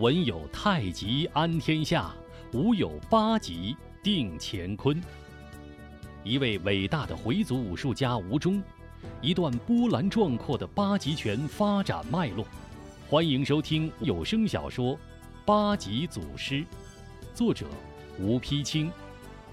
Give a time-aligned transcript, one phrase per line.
[0.00, 2.10] 文有太极安天下，
[2.54, 4.98] 武有八极定乾坤。
[6.24, 8.62] 一位伟大的回族武术家吴忠，
[9.20, 12.46] 一段波澜壮阔的八极拳发展脉络。
[13.10, 14.94] 欢迎收听有声小说
[15.44, 16.54] 《八极祖师》，
[17.34, 17.66] 作者
[18.18, 18.90] 吴丕清，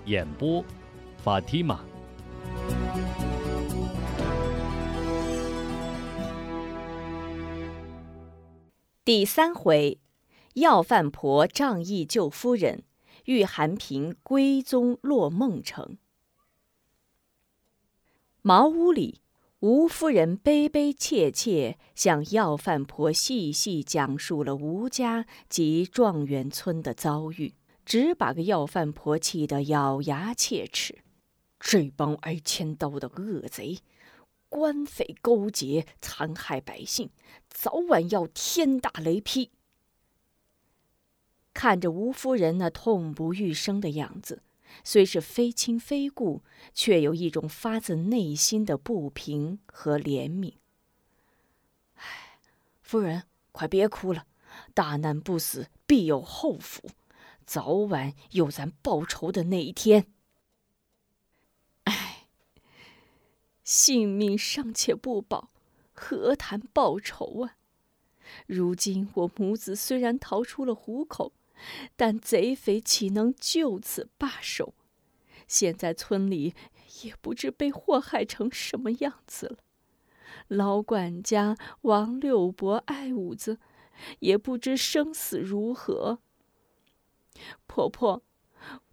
[0.06, 0.64] 演播
[1.18, 1.82] 法蒂玛。
[9.04, 10.00] 第三回，
[10.58, 12.84] 要饭婆仗义救夫人，
[13.26, 16.00] 遇韩平归宗落梦城。
[18.42, 19.22] 茅屋里，
[19.60, 27.54] 吴夫人悲悲切切向要饭婆细细讲述了吴家及状元村的遭遇，
[27.86, 30.98] 只把个要饭婆气得咬牙切齿。
[31.60, 33.78] 这帮挨千刀的恶贼！
[34.50, 37.12] 官匪勾结，残害百姓，
[37.48, 39.52] 早晚要天打雷劈。
[41.58, 44.44] 看着吴夫人那痛不欲生的样子，
[44.84, 50.54] 虽是非亲非故，却有一种发自内心的不平和怜悯。
[51.96, 52.38] 唉，
[52.84, 54.28] 夫人，快别哭了，
[54.76, 56.92] 大难不死，必有后福，
[57.44, 60.06] 早晚有咱报仇的那一天。
[63.64, 65.50] 性命尚且不保，
[65.92, 67.58] 何谈报仇啊？
[68.46, 71.34] 如今我母子虽然逃出了虎口，
[71.96, 74.74] 但贼匪岂能就此罢手？
[75.48, 76.54] 现在村里
[77.04, 79.58] 也不知被祸害成什么样子了。
[80.48, 83.60] 老管家王六伯爱五子，
[84.20, 86.20] 也不知生死如何。
[87.66, 88.24] 婆婆，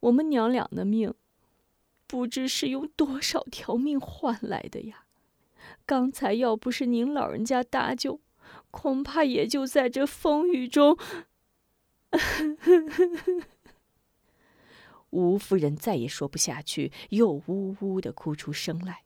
[0.00, 1.14] 我们娘俩的命。
[2.06, 5.06] 不知是用多少条命换来的呀！
[5.86, 8.20] 刚才要不是您老人家搭救，
[8.70, 10.96] 恐怕也就在这风雨中。
[15.10, 19.04] 吴夫人再也说不下去，又呜呜的哭出声来。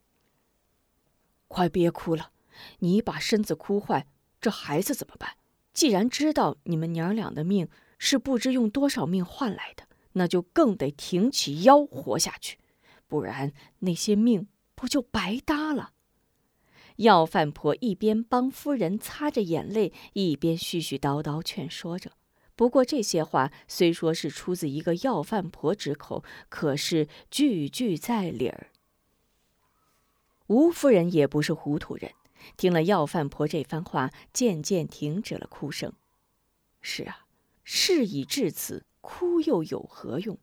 [1.49, 2.33] 快别哭了，
[2.78, 4.06] 你把身子哭坏，
[4.41, 5.37] 这孩子怎么办？
[5.72, 7.69] 既然知道你们娘俩的命
[7.99, 12.59] 是不知用多少命换来的，那就更得挺起腰活下去。
[13.06, 15.93] 不然那些命不就白搭了？
[16.97, 22.12] 要饭婆一边帮夫人擦着眼泪，一边絮絮叨叨劝说着。
[22.59, 28.67] 不过这些话虽说是出自一个要饭婆之口，可是句句在理儿。
[30.49, 32.11] 吴夫人也不是糊涂人，
[32.57, 35.93] 听了要饭婆这番话，渐渐停止了哭声。
[36.81, 37.27] 是啊，
[37.63, 40.37] 事已至此，哭又有何用？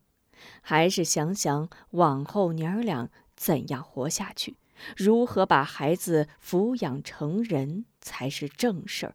[0.62, 4.56] 还是想想往后娘儿俩怎样活下去，
[4.96, 9.14] 如何把孩子抚养成人才是正事儿。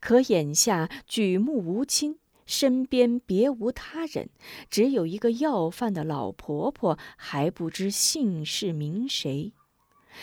[0.00, 4.30] 可眼下举目无亲，身边别无他人，
[4.70, 9.52] 只有一个要饭的老婆婆，还不知姓氏名谁。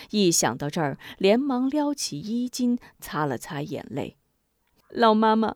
[0.09, 4.17] 一想到这儿，连忙撩起衣襟，擦了擦眼泪。
[4.89, 5.55] 老妈妈，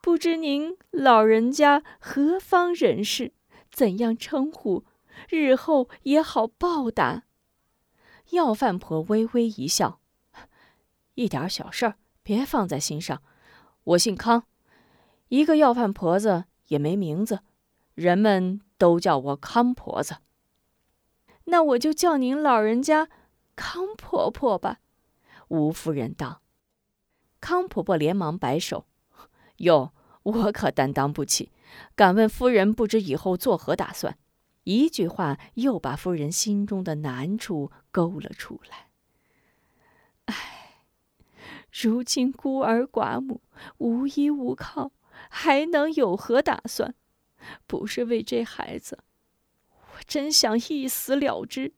[0.00, 3.32] 不知您老人家何方人士？
[3.70, 4.84] 怎样称呼，
[5.30, 7.24] 日后也好报答。
[8.30, 10.00] 要饭婆微微一笑
[11.16, 13.22] ：“一点小事儿，别放在心上。
[13.84, 14.44] 我姓康，
[15.28, 17.40] 一个要饭婆子也没名字，
[17.94, 20.18] 人们都叫我康婆子。
[21.44, 23.08] 那我就叫您老人家
[23.56, 24.78] 康婆婆吧。”
[25.48, 26.40] 吴夫人道。
[27.40, 28.86] 康婆婆连忙摆手
[29.58, 31.50] ：“哟，我可担当不起。”
[31.96, 34.16] 敢问夫人，不知以后作何打算？
[34.64, 38.88] 一句话又把夫人心中的难处勾了出来。
[40.26, 40.61] 唉，
[41.72, 43.40] 如今孤儿寡母，
[43.78, 44.92] 无依无靠，
[45.30, 46.94] 还能有何打算？
[47.66, 48.98] 不是为这孩子，
[49.70, 51.72] 我真想一死了之。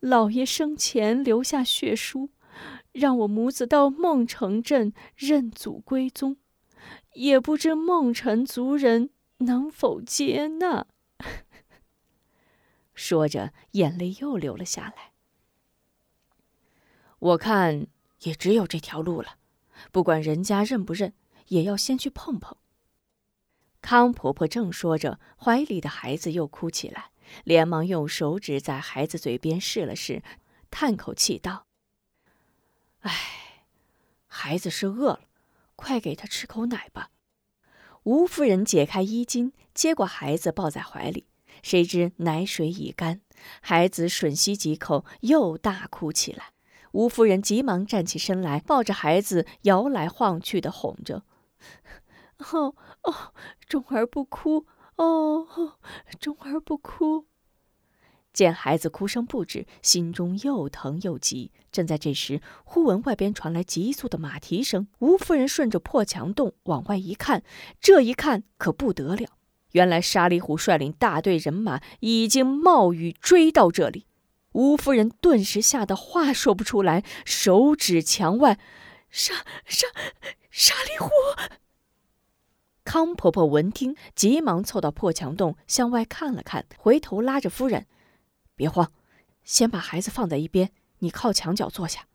[0.00, 2.30] 老爷生前留下血书，
[2.92, 6.36] 让我母子到孟城镇认祖归宗。
[7.14, 9.08] 也不知孟城族人
[9.38, 10.86] 能否接纳。
[12.94, 15.12] 说着，眼泪又流了下来。
[17.18, 17.86] 我看
[18.26, 19.36] 也只有这条路了，
[19.92, 21.14] 不管人家认不认，
[21.48, 22.56] 也要先去碰碰。
[23.80, 27.10] 康婆婆正说着，怀里的孩子又哭起来，
[27.44, 30.24] 连忙用手指在孩子嘴边试了试，
[30.70, 31.66] 叹口气道
[33.02, 33.64] ：“唉，
[34.26, 35.20] 孩子是饿了。”
[35.76, 37.10] 快给他吃口奶吧。
[38.04, 41.26] 吴夫人解开衣襟，接过孩子抱在怀里。
[41.62, 43.20] 谁知奶水已干，
[43.60, 46.55] 孩子吮吸几口，又大哭起来。
[46.96, 51.24] 吴夫人急忙站起身来，抱着孩子摇来晃去的哄着
[52.40, 53.34] ：“哦哦，
[53.68, 54.64] 钟儿不哭。
[54.96, 55.46] 哦，
[56.18, 57.26] 钟儿不哭。
[58.32, 61.52] 见孩子哭声不止，心中又疼又急。
[61.70, 64.88] 正在这时，忽闻外边传来急速的马蹄声。
[65.00, 67.42] 吴夫人顺着破墙洞往外一看，
[67.78, 69.28] 这一看可不得了，
[69.72, 74.06] 原来沙里虎率领大队人马已经冒雨追到这里。
[74.56, 78.58] 吴夫人顿时吓得话说不出来，手指墙外
[79.10, 79.86] ：“沙沙
[80.50, 81.10] 沙里虎！”
[82.82, 87.86] 康婆婆闻听，急忙凑到破墙洞向外看了看，回头拉着夫人
[88.56, 88.90] ：“别慌，
[89.44, 90.70] 先把孩子放在一边，
[91.00, 92.06] 你靠墙角坐下。”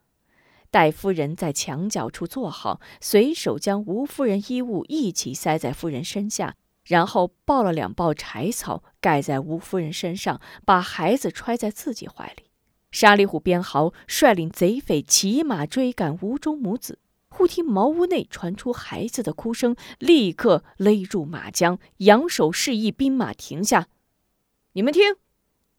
[0.71, 6.55] 待夫人在墙角处坐好，随手将吴夫人衣物一起塞在夫人身下，
[6.91, 12.51] 然后抱了两抱柴草盖在吴夫人身上，把孩子揣在自己怀里。
[12.91, 16.99] 沙里虎边豪率领贼匪骑马追赶吴中母子。
[17.29, 23.87] 忽听茅屋内传出孩子的哭声，立刻勒住马缰，扬手示意兵马停下。
[24.73, 25.15] 你们听，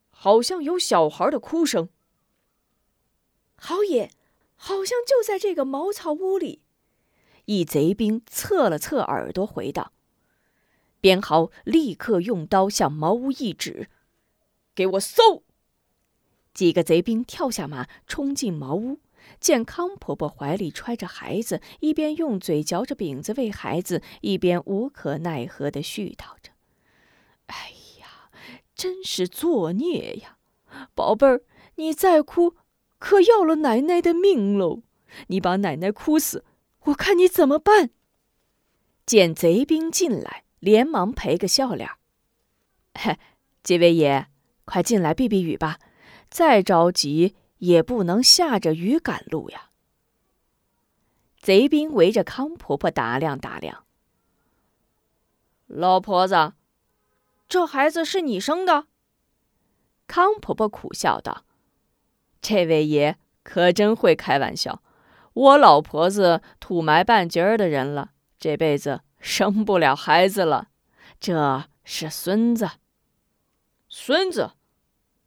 [0.09, 1.91] 好像有小孩的哭声。
[3.57, 4.11] 豪爷，
[4.57, 6.63] 好像就在这个茅草屋里。
[7.45, 9.93] 一贼兵侧了侧耳朵，回道
[11.03, 13.91] ：“边豪立刻用刀向茅屋一指，
[14.75, 15.43] 给我搜！”
[16.55, 19.01] 几个贼兵跳下马，冲进茅屋。
[19.39, 26.51] 见康婆婆怀里揣着孩子，一边用嘴嚼着饼子喂孩子，一边无可奈何地絮叨着
[27.47, 28.31] ：“哎呀，
[28.75, 30.39] 真是作孽呀！
[30.95, 31.43] 宝贝儿，
[31.77, 32.57] 你再哭，
[32.99, 34.83] 可要了奶奶的命喽！
[35.29, 36.45] 你把奶奶哭死，
[36.87, 37.91] 我看你怎么办？”
[39.07, 41.91] 见贼兵进来，连忙赔个笑脸
[42.95, 43.19] ：“嘿，
[43.63, 44.29] 几位爷，
[44.65, 45.79] 快进来避避雨吧，
[46.31, 49.71] 再着急。”也不能下着雨赶路呀。
[51.41, 53.85] 贼兵围着康婆婆打量打量。
[55.69, 56.55] 老婆子，
[57.49, 58.89] 这孩子是你生的？
[60.09, 61.45] 康婆婆苦笑道
[62.43, 64.83] ：“这位爷可真会开玩笑。
[65.33, 68.11] 我老婆子土埋半截儿的人了，
[68.41, 70.69] 这辈子生不了孩子了。
[71.19, 72.73] 这是孙子。
[73.89, 74.53] 孙子。”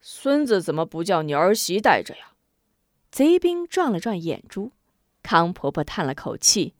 [0.08, 2.34] 孙子怎么不叫你儿媳带着呀？
[3.10, 4.70] 贼兵转了转眼珠，
[5.20, 6.76] 康婆婆叹了口气：“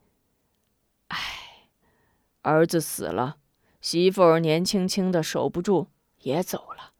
[1.08, 1.68] 唉，
[2.42, 3.38] 儿子死了，
[3.80, 5.88] 媳妇儿年轻轻的守不住，
[6.20, 6.92] 也走了。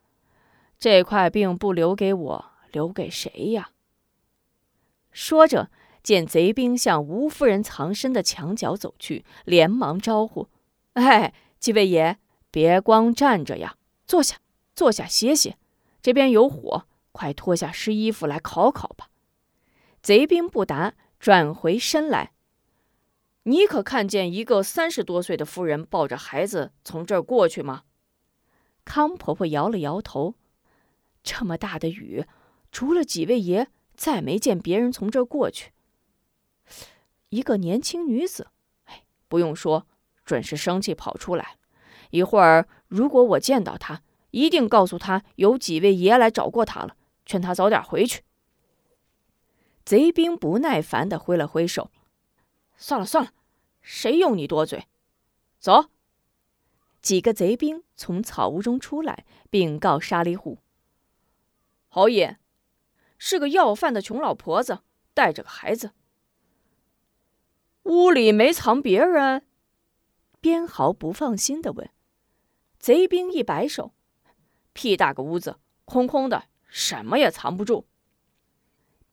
[0.81, 3.71] 这块病不留给我，留给谁呀？”
[5.13, 5.71] 说着，
[6.07, 10.49] 见贼兵向吴夫人藏身的墙角走去，连忙招呼
[10.95, 12.19] ：“哎，几位爷，
[12.53, 13.75] 别光站着呀，
[14.07, 14.37] 坐下，
[14.73, 15.59] 坐下歇歇。”
[16.01, 19.09] 这边有火，快脱下湿衣服来烤烤吧。
[20.01, 22.31] 贼兵不答，转回身来。
[23.43, 27.83] 你可看见一个三十多岁的妇人抱着孩子从这儿过去吗？
[28.85, 30.37] 康婆婆摇了摇头。
[31.25, 32.27] 这么大的雨，
[32.71, 33.67] 除了几位爷，
[33.97, 35.73] 再没见别人从这儿过去。
[37.29, 38.49] 一个年轻女子，
[38.85, 39.87] 哎，不用说，
[40.25, 41.57] 准是生气跑出来。
[42.11, 44.03] 一会儿如果我见到她。
[44.33, 48.23] 一定告诉她有几位爷来找过她了，劝她早点回去。
[49.83, 51.91] 贼兵不耐烦的挥了挥手
[52.77, 53.31] ：“算了算了，
[53.81, 54.89] 谁用你多嘴？
[55.59, 55.87] 走。”
[57.01, 60.59] 几个贼兵从草屋中出来，禀告沙里虎
[61.89, 62.37] ：“侯爷，
[63.17, 64.81] 是个要饭的穷老婆子，
[65.15, 65.93] 带着个孩子。
[67.87, 69.43] 屋里没藏别人？”
[70.41, 71.91] 边豪不放心的问。
[72.79, 73.95] 贼兵一摆手。
[74.73, 77.87] 屁大个屋子，空空的，什么也藏不住。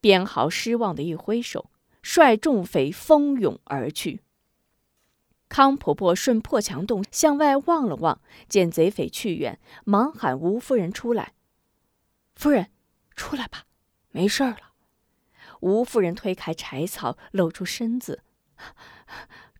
[0.01, 4.21] 边豪失望的一挥手，率众匪蜂拥而去。
[5.47, 11.33] 康婆婆顺破墙洞向外望了望，见贼匪去远，忙喊吴夫人出来
[12.35, 12.71] ：“夫人，
[13.15, 13.65] 出来吧，
[14.09, 14.73] 没事了。”
[15.61, 18.23] 吴夫人推开柴草，露出身子：“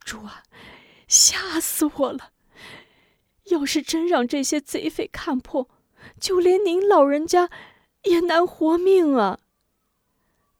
[0.04, 0.44] 主啊，
[1.08, 2.32] 吓死我了！
[3.46, 5.70] 要是真让这些贼匪看破……”
[6.20, 7.50] 就连您老人家
[8.04, 9.40] 也难活命啊！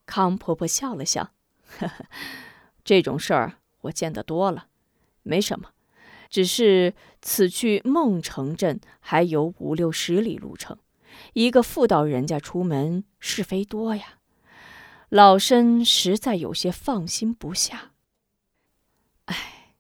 [0.06, 1.34] 康婆婆笑了笑，
[1.80, 2.06] 呵呵，
[2.86, 4.68] 这种事儿我见得多了，
[5.22, 5.72] 没什么，
[6.30, 10.78] 只是此去孟城镇还有五六十里路程，
[11.34, 14.20] 一个妇道人家出门是非多呀，
[15.10, 17.92] 老身实在有些放心不下。
[19.26, 19.76] 唉，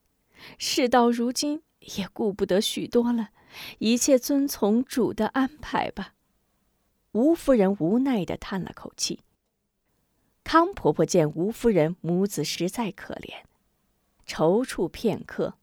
[0.57, 1.61] 事到如今
[1.97, 3.29] 也顾不得许多了。
[3.77, 6.13] 一切遵从主的安排吧。
[7.11, 9.19] 吴夫人无奈的叹了口气。
[10.43, 13.43] 康婆婆见吴夫人母子实在可怜，
[14.27, 15.53] 踌躇片刻，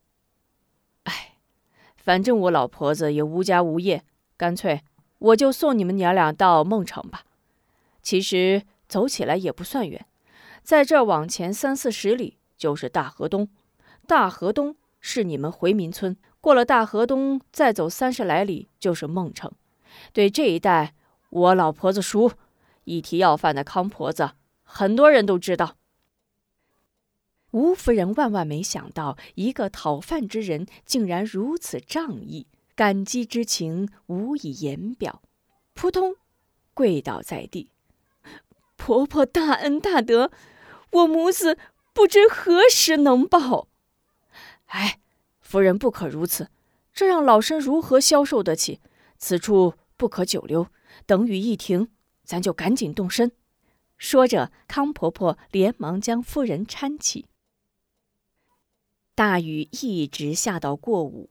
[1.97, 4.05] 反正我老婆子也无家无业，
[4.37, 4.83] 干脆
[5.19, 7.25] 我就送你们娘俩到孟城吧。
[8.01, 10.07] 其实走起来也不算远，
[10.63, 13.49] 在这儿往前三四十里就是大河东，
[14.11, 16.17] 大河东是你们回民村。
[16.41, 19.53] 过了大河东，再走三十来里就是孟城。
[20.13, 20.97] 对这一带，
[21.29, 22.33] 我老婆子熟。
[22.83, 24.33] 一提要饭的康婆子，
[24.65, 25.77] 很多人都知道。
[27.53, 35.23] 吴夫人万万没想到，一个讨饭之人竟然如此仗义，感激之情无以言表，
[35.73, 36.17] 扑通，
[36.75, 37.71] 跪倒在地。
[38.77, 40.33] 婆婆大恩大德，
[40.91, 41.57] 我母子
[41.93, 43.69] 不知何时能报。
[44.71, 44.99] 哎。
[45.41, 46.49] 夫人不可如此，
[46.93, 48.81] 这让老身如何消受得起？
[49.19, 50.69] 此处不可久留，
[51.07, 51.89] 等雨一停，
[52.25, 53.33] 咱就赶紧动身。
[53.99, 57.27] 说着，康婆婆连忙将夫人搀起。
[59.17, 61.31] 大雨一直下到过午，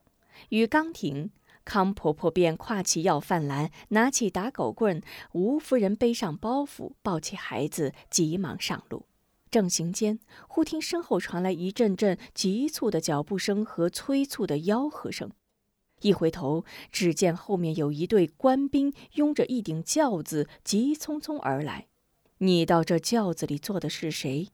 [0.49, 1.31] 雨刚停，
[1.63, 9.05] 康婆婆便挎起要饭篮，拿起打狗棍，吴夫人背上包袱，抱起孩子，急忙上路。
[9.51, 15.31] 正行间，忽听身后传来一阵阵急促的脚步声和催促的吆喝声。
[16.01, 21.87] 一回头，只见后面有一队官兵拥着一顶轿子，急匆匆而来。
[22.37, 24.49] 你到这轿子里坐的是谁？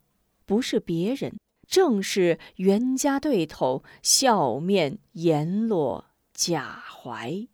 [0.45, 1.37] 不是别人，
[1.67, 7.47] 正是袁家对头笑面阎罗贾怀。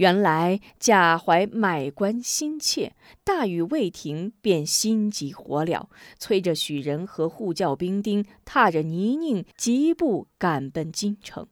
[0.00, 5.88] 原来贾怀买官心切，大雨未停，便心急火燎，
[6.18, 11.46] 催着许人和护教兵丁，踏着泥泞，疾步赶奔京城。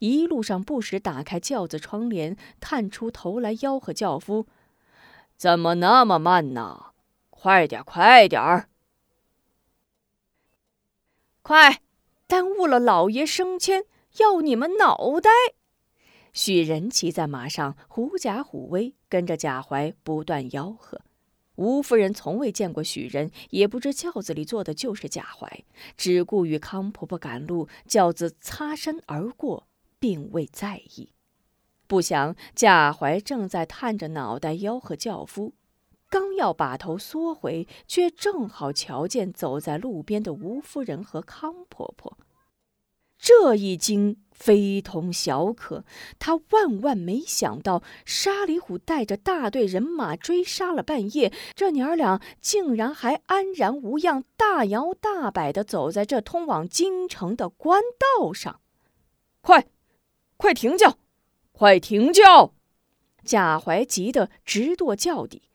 [0.00, 4.48] 一路上不时打开轿子窗帘，探出头来吆喝轿夫
[5.38, 6.86] ：“怎么那么慢呢？
[7.30, 8.68] 快点，快点儿！
[11.42, 11.80] 快，
[12.26, 13.84] 耽误了老爷升迁，
[14.18, 15.30] 要你们脑袋！”
[16.36, 21.00] 许仁骑在马上，狐假虎威，跟着贾怀不断吆喝。
[21.54, 25.64] 吴夫人从未见过许仁，也不知轿子里坐的就是贾怀，
[25.96, 29.66] 只顾与康婆婆赶路，轿子擦身而过，
[29.98, 31.14] 并未在意。
[31.86, 35.54] 不想贾怀正在探着脑袋吆喝轿夫，
[36.10, 42.18] 刚要把头缩回，却正好瞧见走在路边的吴夫人和康婆婆。
[43.26, 44.18] 这一惊。
[44.30, 45.82] 非同小可，
[46.18, 58.60] 他万万没想到，沙里虎带着大队人马追杀了半夜，这娘儿俩竟然还安然无恙，大摇大摆地走在这通往京城的官道上。
[59.40, 59.66] 快，
[60.36, 60.98] 快停轿！
[61.50, 62.52] 快停轿！
[63.24, 65.48] 贾怀急得直跺轿底，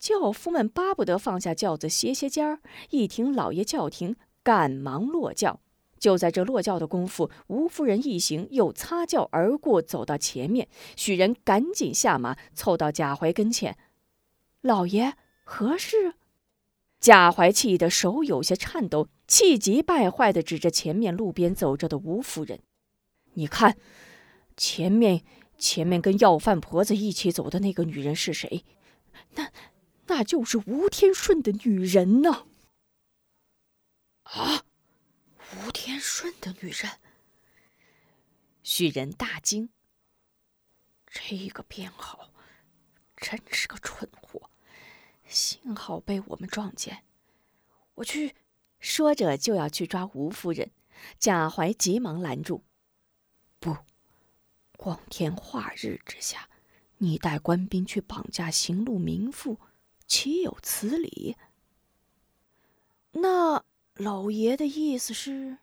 [0.00, 2.58] 轿夫们巴不得放下轿子歇歇尖儿。
[2.90, 5.60] 一听老爷叫停，赶忙落轿。
[5.98, 10.68] 就在这落轿的功夫，吴夫人一行又擦轿而过，走到前面。
[10.96, 13.76] 许人赶紧下马，凑到贾怀跟前
[14.62, 16.14] ：“老爷，何事？”
[17.00, 22.60] 贾怀气得手有些颤抖，气急败坏地指着前面路边走着的吴夫人
[23.34, 23.76] ：“你看，
[24.56, 25.22] 前面
[25.58, 28.64] 前面跟要饭婆子一起走的那个女人是谁？
[29.34, 29.50] 那
[30.06, 32.46] 那就是吴天顺的女人呢！”
[34.24, 34.62] 啊！
[35.54, 36.98] 吴天顺的女人，
[38.62, 39.70] 许人大惊。
[41.06, 42.32] 这个编号，
[43.16, 44.50] 真是个蠢货！
[45.24, 47.04] 幸好被我们撞见。
[47.94, 48.34] 我去，
[48.80, 50.72] 说着就要去抓吴夫人，
[51.18, 52.64] 贾怀急忙拦住
[53.60, 53.76] ：“不，
[54.76, 56.50] 光天化日之下，
[56.98, 59.60] 你带官兵去绑架行路民妇，
[60.06, 61.36] 岂有此理？”
[63.12, 63.64] 那。
[63.96, 65.56] 老爷的意思是，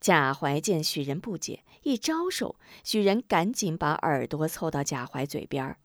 [0.00, 5.78] 贾怀见许仁不解，一招手，许仁赶紧把耳朵凑到贾怀嘴边儿：“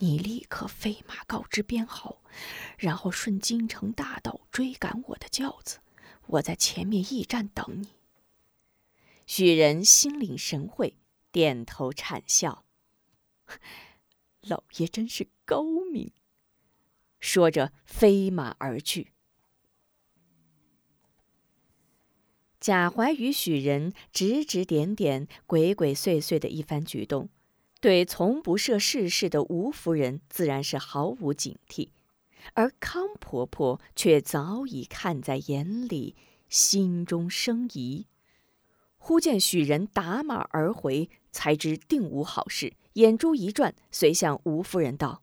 [0.00, 2.22] 你立刻飞马告知编号，
[2.78, 5.80] 然后顺京城大道追赶我的轿子，
[6.28, 7.88] 我在前面驿站等你。”
[9.26, 10.96] 许人心领神会，
[11.30, 12.64] 点头谄笑
[14.40, 16.12] ：“老爷真是高明。”
[17.20, 19.12] 说着飞马而去。
[22.60, 27.28] 贾怀与许人指指点点、鬼鬼祟祟的一番举动，
[27.80, 31.90] 对从不涉世事的吴夫人自然是毫无警惕，
[32.54, 36.16] 而康婆婆却早已看在眼里，
[36.48, 38.06] 心中生疑。
[38.96, 45.22] 忽见许人打马而回，才知定无好事，眼珠一转，遂向吴夫人道：“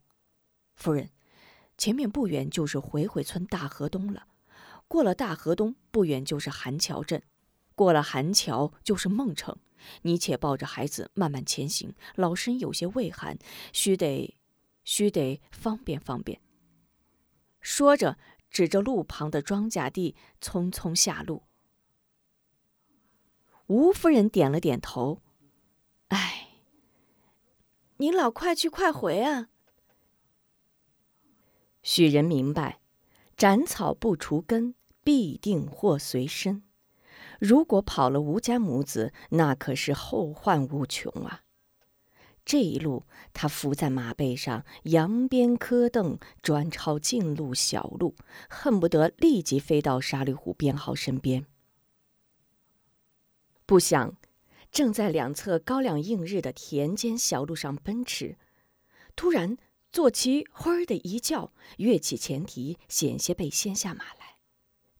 [0.74, 1.10] 夫人，
[1.78, 4.28] 前面不远就是回回村大河东了。”
[4.88, 7.24] 过了大河东，不远就是韩桥镇，
[7.74, 9.58] 过了韩桥就是孟城，
[10.04, 11.96] 你且抱着孩子慢慢前行。
[12.16, 13.38] 老身有些畏寒，
[13.74, 14.38] 须得，
[14.84, 16.40] 须得方便方便。
[17.60, 18.18] 说着，
[18.50, 21.44] 指着路旁的庄稼地，匆匆下路。
[23.68, 25.24] 吴夫人点了点头，
[26.10, 26.50] 唉，
[27.98, 29.50] 您老快去快回啊。
[31.82, 32.80] 许人明白，
[33.38, 36.64] 斩草不除根，必定祸随身。
[37.40, 41.42] 如果跑了吴家母子，那可是后患无穷啊！
[42.46, 48.16] 这一路，他伏在马背上，扬鞭磕镫，专抄近路小路，
[48.50, 51.46] 恨不得立即飞到沙里虎编号身边。
[53.66, 54.16] 不想，
[54.72, 58.38] 正在两侧高粱映日的田间小路上奔驰，
[59.16, 59.58] 突然
[59.96, 64.36] 坐骑“呼”的一叫，跃起前蹄，险些被掀下马来。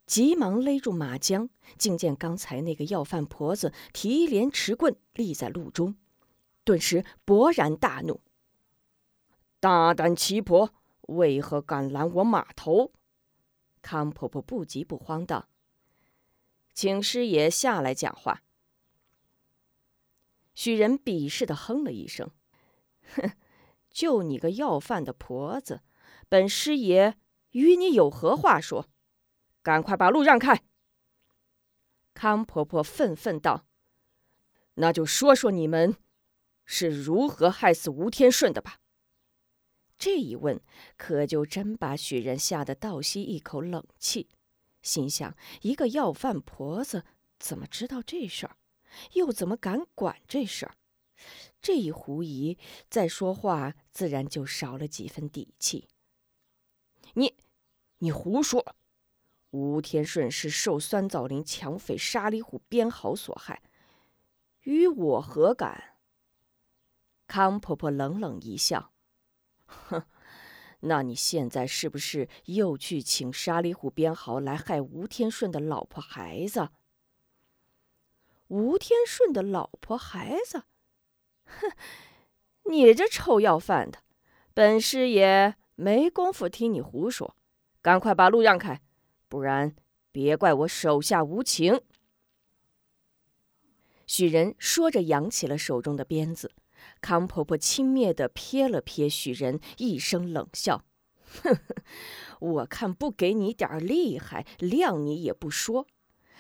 [0.06, 5.98] 急忙勒住马缰，竟见刚才那个要饭婆子提镰持棍立在路中，
[6.64, 8.22] 顿时勃然大怒
[9.60, 10.74] ：“大胆奇婆，
[11.10, 12.94] 为何敢拦我马头？”
[13.84, 15.50] 康婆婆不急不慌道
[16.74, 18.44] ：“请师爷下来讲话。”
[20.56, 22.32] 许人鄙视的哼了一声
[23.16, 23.32] ：“哼，
[23.96, 25.80] 就你个要饭的婆子，
[26.28, 27.18] 本师爷
[27.52, 28.90] 与你有何话说？”
[29.64, 30.66] 赶快把路让开！
[32.14, 33.66] 康婆婆愤愤道
[34.76, 35.96] ：“那就说说你们
[36.66, 38.82] 是如何害死吴天顺的吧。”
[39.98, 40.60] 这一问，
[40.98, 44.28] 可就真把许人吓得倒吸一口冷气，
[44.82, 47.06] 心想：一个要饭婆子
[47.40, 48.58] 怎么知道这事儿，
[49.14, 50.76] 又怎么敢管这事儿？
[51.66, 52.60] 这一狐疑，
[52.92, 55.88] 再说话自然就少了几分底气。
[57.16, 57.34] 你，
[57.98, 58.76] 你胡说！
[59.50, 63.64] 吴天顺是受酸枣林抢匪沙里虎编好所害，
[64.62, 65.96] 与我何干？
[67.26, 68.94] 康婆婆冷冷一笑
[69.66, 70.06] ：“哼，
[70.82, 76.70] 那你现在是不是又去请沙里虎编豪来害吴天顺的老婆孩子？”
[78.50, 80.66] 吴天顺的老婆孩子，
[81.46, 81.72] 哼，
[82.70, 84.00] 你这臭要饭的，
[84.54, 87.36] 本师爷没工夫听你胡说，
[87.82, 88.82] 赶快把路让开。
[89.28, 89.76] 不然，
[90.12, 91.82] 别怪我手下无情。
[94.08, 96.52] 许仁说着，扬起了手中的鞭子。
[97.02, 100.86] 康婆婆轻蔑地瞥了瞥许仁，一声冷笑
[101.42, 101.60] ：“哼哼，
[102.40, 105.88] 我看不给你点厉害，谅你也不说。”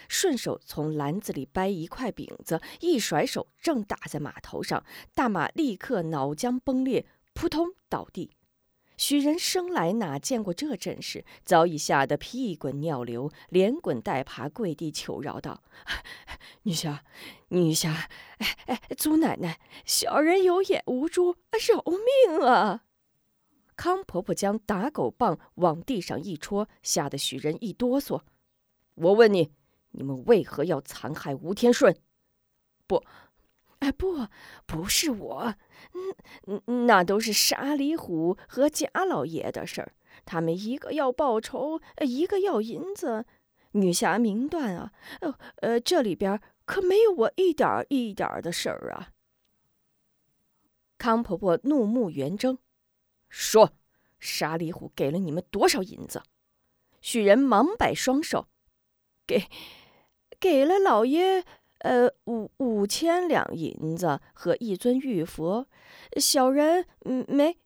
[0.07, 8.31] 顺手从篮子里掰一块饼子，一甩手，正打在马头上，大马立刻脑浆崩裂，扑通倒地。
[8.97, 15.63] 许人生来哪见过这阵势，早已吓得屁滚尿流，连滚带爬跪地求饶道
[16.63, 17.03] ：“女侠，
[17.49, 22.83] 女侠，哎哎，祖奶奶，小人有眼无珠，饶命啊！”
[23.75, 28.21] 康婆婆将打狗棒往地上一戳，吓得许人一哆嗦。
[28.93, 29.51] 我问你，
[29.95, 31.95] 你们为何要残害吴天顺？
[32.85, 33.03] 不。
[33.79, 34.27] 哎，不，
[34.65, 35.53] 不是我，
[36.47, 39.93] 嗯，那都是沙里虎和贾老爷的事儿。
[40.23, 43.25] 他们一个要报仇，一个要银子。
[43.71, 49.09] 女侠明断啊，呃呃，这里边可没有我一点儿一点儿的事儿啊。
[50.97, 52.57] 康婆婆怒目圆睁，
[53.27, 53.73] 说
[54.17, 56.23] ：“沙里虎给了你们多少银子？”
[57.01, 58.47] 许人忙摆双手，
[59.27, 59.47] 给，
[60.39, 61.43] 给了老爷。
[61.79, 65.67] 呃，五五千两银子和一尊玉佛，
[66.19, 66.87] 小人
[67.27, 67.59] 没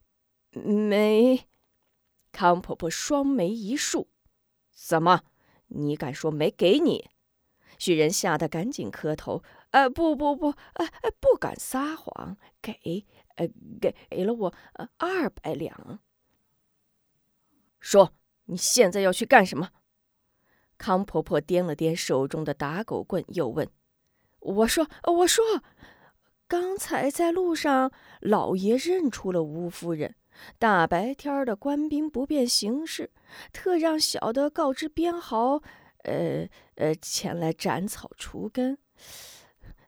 [0.50, 1.48] 没。
[2.30, 4.08] 康婆婆双眉一竖，
[4.74, 5.22] 怎么？
[5.68, 7.08] 你敢说没给你？
[7.78, 13.06] 许人吓得赶紧磕头，呃，不不不，呃呃，不敢撒谎，给，
[13.36, 13.48] 呃
[13.80, 16.00] 给给了我呃二百两。
[17.78, 18.12] 说，
[18.46, 19.70] 你现在要去干什么？
[20.80, 23.68] 康婆婆掂了掂手中的打狗棍，又问。
[24.38, 25.44] 我说，我说，
[26.48, 30.16] 刚才在路上，老爷认出了吴夫人。
[30.58, 33.12] 大白天的，官兵不便行事，
[33.52, 35.60] 特让小的告知编号，
[36.04, 38.78] 呃呃，前来斩草除根。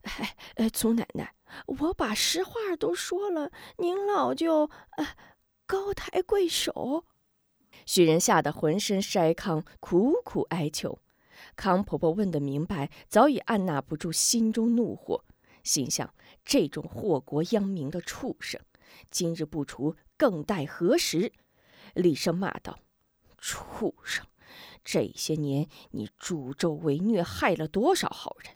[0.02, 5.16] 哎，祖奶奶，我把实话都说了，您老就呃
[5.64, 7.07] 高抬贵手。
[7.87, 10.99] 许人吓得浑身筛糠，苦苦哀求。
[11.57, 15.25] 康婆婆问得明白，早已按捺不住心中怒火，
[15.62, 16.14] 心想：
[16.45, 18.61] 这种祸国殃民的畜生，
[19.11, 21.33] 今日不除，更待何时？
[21.95, 22.79] 厉声骂道
[23.37, 24.25] ：“畜生！
[24.85, 28.55] 这些年你助纣为虐，害了多少好人？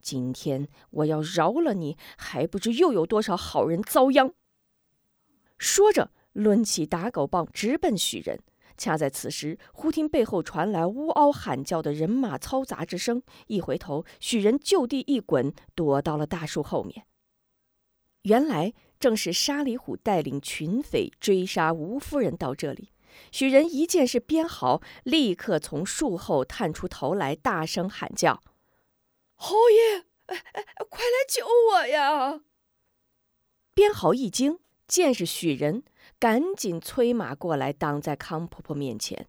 [0.00, 4.32] 今天我要饶了你，还不知又有多少好人遭殃。”
[5.58, 8.40] 说着，抡起打狗棒直奔许人。
[8.76, 13.22] 恰在此时，忽听背后传来呜嗷喊叫的人马嘈杂之声。
[13.46, 17.06] 一回头，许人就地一滚，躲到了大树后面。
[18.22, 22.90] 原来正是沙里虎带领群匪追杀吴夫人到这里。
[23.32, 28.42] 许人一见是边豪，立刻从树后探出头来，大声喊叫
[29.36, 32.42] ：“侯爷，哎哎，快来救我呀！”
[33.72, 35.84] 边豪一惊，见是许人。
[36.18, 39.28] 赶紧催马过来，挡在康婆婆面前。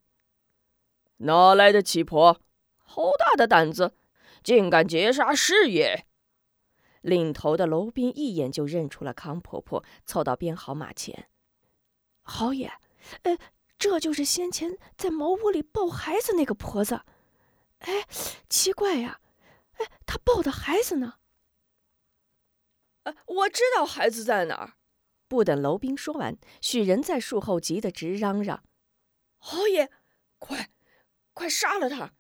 [1.18, 2.42] 哪来的奇婆？
[2.78, 3.94] 好大的胆子，
[4.42, 6.06] 竟敢劫杀师爷！
[7.02, 11.30] 领头的楼斌一眼就认出了康婆婆，凑到编好马前。
[12.22, 12.72] 好爷，
[13.24, 13.38] 呃，
[13.78, 17.02] 这就是先前在茅屋里抱孩子那个婆子。
[17.80, 18.06] 哎，
[18.50, 19.20] 奇怪呀，
[19.74, 21.16] 哎，她抱的孩子呢？
[23.26, 24.77] 我知道孩子在哪儿。
[25.28, 28.64] 不等楼兵说完，许人在树后急得直嚷嚷
[29.38, 29.90] ：“侯爷，
[30.38, 30.70] 快，
[31.34, 32.14] 快杀了他！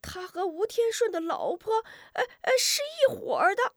[0.00, 1.72] 他和吴天顺的老婆，
[2.12, 3.74] 呃呃，是一伙的。”“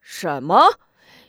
[0.00, 0.80] 什么？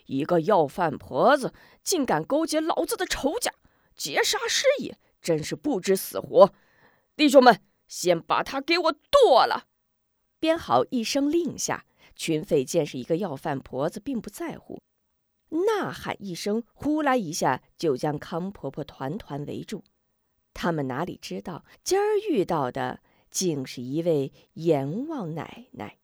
[0.06, 3.54] 一个要饭婆子竟敢勾结老子的仇家，
[3.96, 6.54] 劫杀师爷，真是不知死活！
[7.16, 9.68] 弟兄们，先把他给我剁了！”
[10.40, 14.82] 编好一声令下，群匪见是一个要饭婆子，并不在乎。
[15.54, 19.84] 呐喊一声，呼啦一下就将康婆婆团团围住。
[20.54, 23.00] 他们哪里知道，今儿遇到的
[23.32, 25.98] 竟是一位阎王奶奶。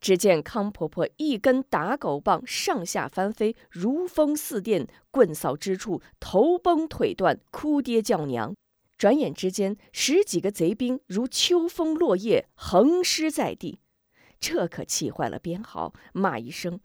[0.00, 8.54] 只见康婆婆一根打狗棒上下翻飞，如风似电，棍扫之处，头崩腿断，哭爹叫娘。
[8.98, 13.80] 转眼之间，十几个贼兵如秋风落叶，横尸在地。
[14.38, 16.80] 这可气坏了边豪，骂一声。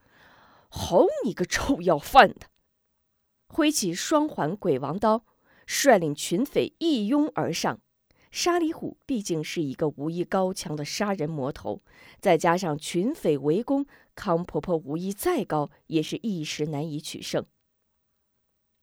[0.70, 2.48] 好你个臭要饭的！
[3.48, 5.26] 挥起双环鬼王刀，
[5.66, 7.82] 率领群匪一拥而上。
[8.32, 11.82] 沙里虎毕竟是一个武艺高强的杀人魔头，
[12.22, 17.44] 再加上群匪围攻，康婆婆武艺再高，也是一时难以取胜。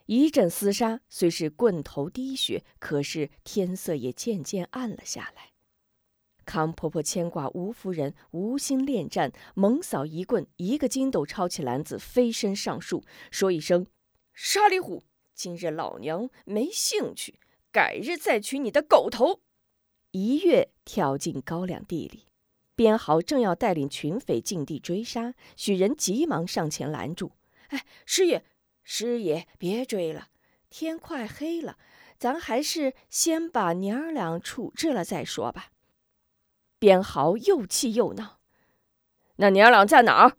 [0.06, 5.52] 一阵厮杀，虽是棍头滴血，可是天色也渐渐暗了下来。
[6.46, 13.86] 康婆婆牵挂吴夫人，无心恋战，猛扫一棍，一个筋斗抄起篮子，飞身上树，说一声
[14.32, 15.02] ：“沙里虎，
[15.34, 17.38] 今日老娘没兴趣，
[17.72, 19.40] 改日再取你的狗头。”
[20.12, 22.26] 一跃跳进高粱地里。
[22.74, 27.32] 边豪正要带领群匪进地追杀，许人急忙上前拦住
[27.68, 28.44] ：“哎，师爷，
[28.82, 30.28] 师爷，别追了，
[30.68, 31.78] 天快黑了，
[32.18, 35.70] 咱还是先把娘儿俩处置了再说吧。”
[36.78, 38.38] 边豪又气又恼
[39.36, 40.36] ：“那娘儿俩在哪儿？”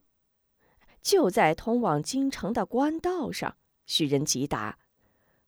[1.01, 3.57] 就在通往京城的官道上。
[3.85, 4.77] 许人急答：“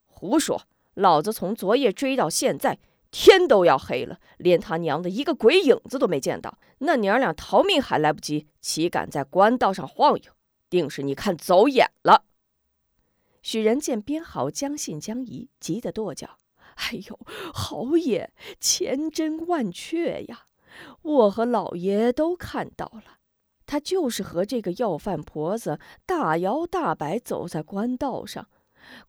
[0.05, 0.63] 胡说！
[0.93, 2.79] 老子从昨夜追到现在，
[3.11, 6.57] 天都要黑了，连他娘的一个鬼影子都没见到。
[6.79, 10.31] 那娘儿俩逃命还来不及，岂敢在官道上晃悠？
[10.69, 12.25] 定是你看走眼了。”
[13.41, 16.37] 许人见边豪将信将疑，急得跺脚
[16.75, 17.19] ：“哎呦，
[17.53, 20.45] 豪爷，千真万确呀！”
[21.01, 23.17] 我和老爷都看到了，
[23.65, 28.47] 他就是和这个要饭婆子大摇大摆走在官道上，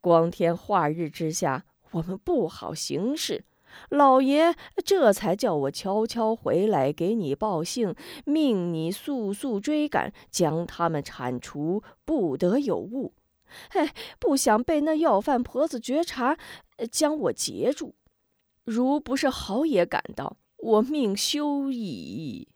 [0.01, 3.45] 光天化日之下，我们不好行事。
[3.89, 13.15] 老爷这才叫我悄悄回来给你报信，命你速速追赶，将他们铲除，不得有误。
[13.71, 16.37] 嘿，不想被那要饭婆子觉察，
[16.91, 17.95] 将我截住。
[18.65, 20.37] 如不是豪爷赶到。
[20.61, 22.49] 我命休矣。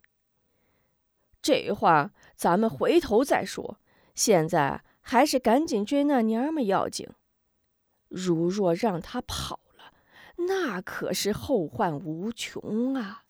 [1.40, 3.79] 这话咱们回头再说，
[4.14, 7.09] 现在还是赶紧追那娘们要紧。
[8.09, 9.93] 如若让她跑了，
[10.47, 13.25] 那可是后患无穷啊！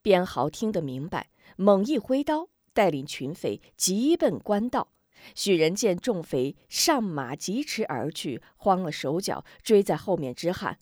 [0.00, 4.92] 边豪听得明白，猛一挥刀，带领群匪急奔官道。
[5.36, 10.80] 许人见众匪上马疾驰而去，慌了手脚，追在后面直喊：“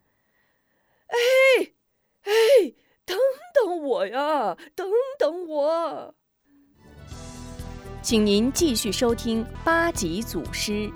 [1.09, 1.73] 哎！”
[2.22, 2.33] 哎，
[3.04, 3.16] 等
[3.54, 6.14] 等我呀，等等我！
[8.02, 10.90] 请您继续收听八级祖师。